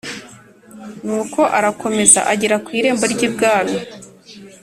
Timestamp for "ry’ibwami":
3.13-3.77